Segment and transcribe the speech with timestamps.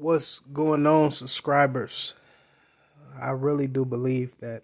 [0.00, 2.14] What's going on, subscribers?
[3.20, 4.62] I really do believe that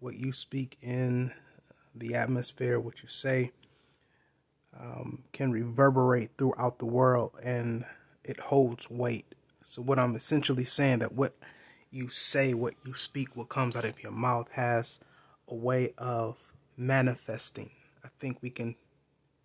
[0.00, 1.30] what you speak in
[1.94, 3.52] the atmosphere, what you say,
[4.76, 7.84] um, can reverberate throughout the world and
[8.24, 9.36] it holds weight.
[9.62, 11.36] So, what I'm essentially saying that what
[11.92, 14.98] you say, what you speak, what comes out of your mouth has
[15.46, 17.70] a way of manifesting.
[18.04, 18.74] I think we can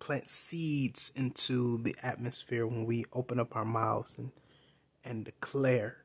[0.00, 4.32] plant seeds into the atmosphere when we open up our mouths and
[5.04, 5.98] and declare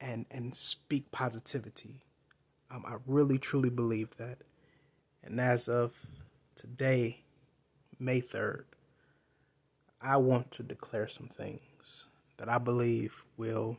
[0.00, 2.02] and and speak positivity.
[2.70, 4.38] Um, I really truly believe that.
[5.22, 6.06] And as of
[6.54, 7.22] today,
[7.98, 8.64] May 3rd,
[10.00, 13.78] I want to declare some things that I believe will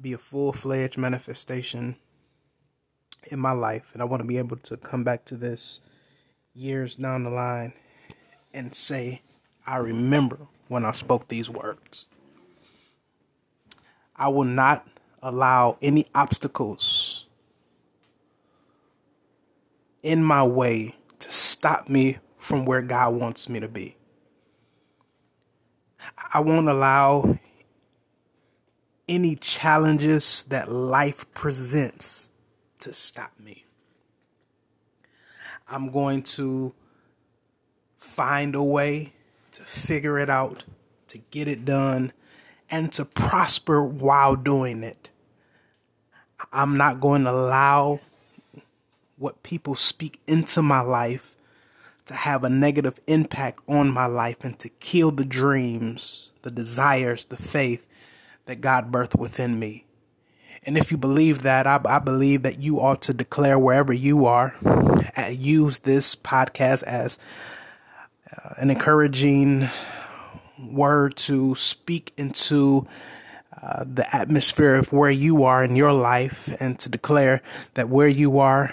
[0.00, 1.96] be a full fledged manifestation
[3.24, 3.90] in my life.
[3.92, 5.80] And I want to be able to come back to this
[6.54, 7.72] years down the line
[8.52, 9.22] and say,
[9.66, 10.38] I remember
[10.70, 12.06] when I spoke these words.
[14.14, 14.86] I will not
[15.20, 17.26] allow any obstacles
[20.04, 23.96] in my way to stop me from where God wants me to be.
[26.32, 27.36] I won't allow
[29.08, 32.30] any challenges that life presents
[32.78, 33.64] to stop me.
[35.68, 36.72] I'm going to
[37.98, 39.14] find a way
[39.52, 40.64] to figure it out,
[41.08, 42.12] to get it done,
[42.70, 45.10] and to prosper while doing it.
[46.52, 48.00] I'm not going to allow
[49.16, 51.36] what people speak into my life
[52.06, 57.26] to have a negative impact on my life and to kill the dreams, the desires,
[57.26, 57.86] the faith
[58.46, 59.84] that God birthed within me.
[60.64, 64.26] And if you believe that, I, I, believe that you ought to declare wherever you
[64.26, 64.54] are,
[65.16, 67.18] uh, use this podcast as
[68.36, 69.68] uh, an encouraging
[70.58, 72.86] word to speak into
[73.62, 77.42] uh, the atmosphere of where you are in your life and to declare
[77.74, 78.72] that where you are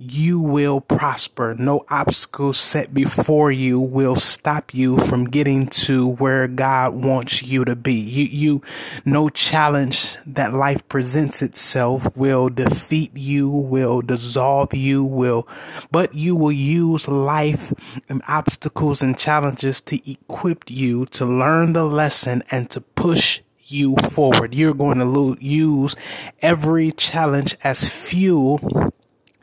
[0.00, 1.56] you will prosper.
[1.58, 7.64] No obstacles set before you will stop you from getting to where God wants you
[7.64, 7.94] to be.
[7.94, 8.62] You, you,
[9.04, 15.48] no challenge that life presents itself will defeat you, will dissolve you, will,
[15.90, 17.72] but you will use life
[18.08, 23.96] and obstacles and challenges to equip you to learn the lesson and to push you
[23.96, 24.54] forward.
[24.54, 25.96] You're going to lo- use
[26.40, 28.92] every challenge as fuel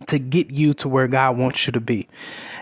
[0.07, 2.07] to get you to where God wants you to be.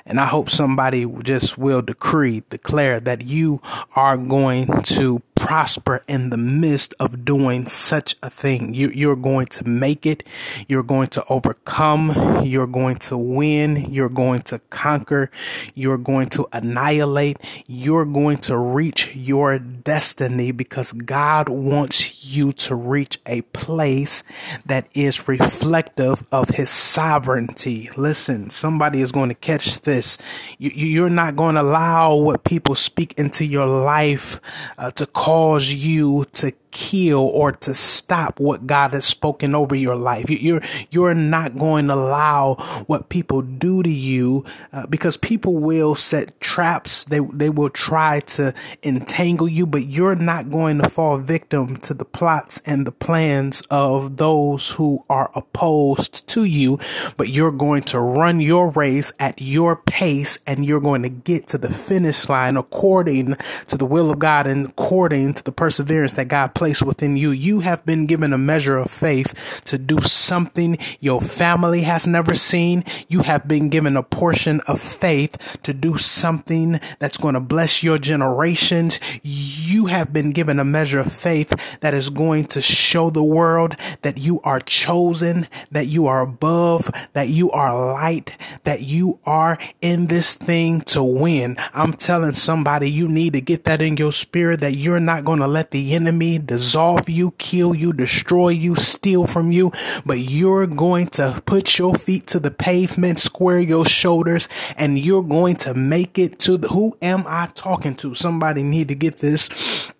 [0.05, 3.61] And I hope somebody just will decree, declare that you
[3.95, 8.73] are going to prosper in the midst of doing such a thing.
[8.73, 10.23] You, you're going to make it.
[10.69, 12.45] You're going to overcome.
[12.45, 13.91] You're going to win.
[13.91, 15.29] You're going to conquer.
[15.75, 17.39] You're going to annihilate.
[17.67, 24.23] You're going to reach your destiny because God wants you to reach a place
[24.65, 27.89] that is reflective of his sovereignty.
[27.97, 30.17] Listen, somebody is going to catch this.
[30.57, 34.39] You, you're not going to allow what people speak into your life
[34.77, 35.32] uh, to cause
[35.73, 40.25] you to kill or to stop what God has spoken over your life.
[40.29, 40.61] You're
[40.91, 42.55] you're not going to allow
[42.87, 47.05] what people do to you uh, because people will set traps.
[47.05, 51.93] They they will try to entangle you, but you're not going to fall victim to
[51.93, 56.79] the plots and the plans of those who are opposed to you.
[57.17, 61.47] But you're going to run your race at your pace, and you're going to get
[61.49, 63.35] to the finish line according
[63.67, 67.31] to the will of God and according to the perseverance that God placed within you.
[67.31, 72.35] You have been given a measure of faith to do something your family has never
[72.35, 72.85] seen.
[73.09, 77.83] You have been given a portion of faith to do something that's going to bless
[77.83, 78.97] your generations.
[79.23, 83.75] You have been given a measure of faith that is going to show the world
[84.03, 89.57] that you are chosen, that you are above, that you are light, that you are
[89.81, 91.57] in this thing to win.
[91.73, 95.39] I'm telling somebody you need to get that in your spirit that you're not going
[95.39, 99.71] to let the enemy dissolve you, kill you, destroy you, steal from you,
[100.05, 104.47] but you're going to put your feet to the pavement, square your shoulders,
[104.77, 108.13] and you're going to make it to the, who am I talking to?
[108.13, 109.91] Somebody need to get this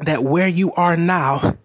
[0.00, 1.58] that where you are now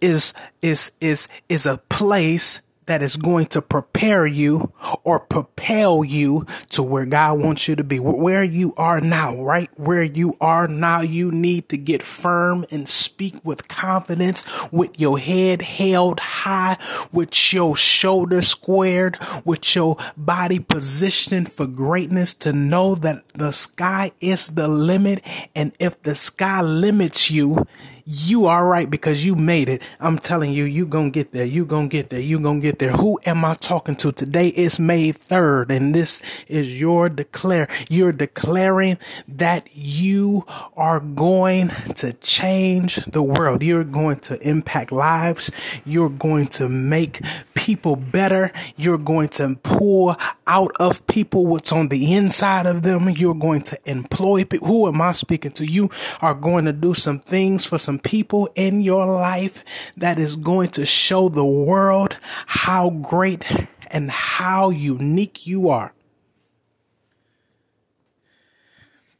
[0.00, 0.32] is
[0.62, 4.72] is is is a place that is going to prepare you
[5.04, 7.98] or propel you to where God wants you to be.
[7.98, 12.88] Where you are now, right where you are now, you need to get firm and
[12.88, 16.76] speak with confidence with your head held high,
[17.12, 24.12] with your shoulders squared, with your body positioned for greatness to know that the sky
[24.20, 25.22] is the limit.
[25.54, 27.66] And if the sky limits you,
[28.04, 29.82] you are right because you made it.
[30.00, 31.44] I'm telling you, you gonna get there.
[31.44, 32.20] You gonna get there.
[32.20, 32.92] You gonna get there.
[32.92, 34.48] Who am I talking to today?
[34.48, 37.68] It's May 3rd and this is your declare.
[37.88, 40.44] You're declaring that you
[40.76, 43.62] are going to change the world.
[43.62, 45.50] You're going to impact lives.
[45.84, 47.20] You're going to make
[47.62, 48.50] people better.
[48.76, 50.16] You're going to pull
[50.48, 53.08] out of people what's on the inside of them.
[53.08, 54.66] You're going to employ people.
[54.66, 55.64] Who am I speaking to?
[55.64, 55.88] You
[56.20, 60.70] are going to do some things for some people in your life that is going
[60.70, 63.44] to show the world how great
[63.92, 65.94] and how unique you are.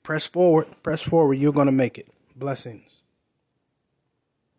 [0.02, 1.34] Press forward, press forward.
[1.34, 2.08] You're going to make it.
[2.34, 3.01] Blessings.